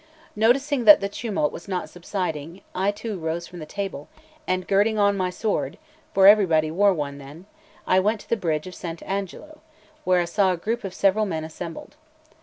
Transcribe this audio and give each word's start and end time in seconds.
Noticing 0.35 0.85
that 0.85 0.99
the 0.99 1.07
tumult 1.07 1.51
was 1.51 1.67
not 1.67 1.87
subsiding, 1.87 2.61
I 2.73 2.89
too 2.89 3.19
rose 3.19 3.45
from 3.45 3.59
the 3.59 3.67
table, 3.67 4.07
and 4.47 4.67
girding 4.67 4.97
on 4.97 5.15
my 5.15 5.29
sword 5.29 5.77
for 6.11 6.25
everybody 6.25 6.71
wore 6.71 6.91
one 6.91 7.19
then 7.19 7.45
I 7.85 7.99
went 7.99 8.19
to 8.21 8.27
the 8.29 8.35
bridge 8.35 8.65
of 8.65 8.73
Sant' 8.73 9.03
Agnolo, 9.03 9.59
where 10.03 10.19
I 10.19 10.25
saw 10.25 10.53
a 10.53 10.57
group 10.57 10.83
of 10.83 10.95
several 10.95 11.27
men 11.27 11.43
assembled. 11.43 11.97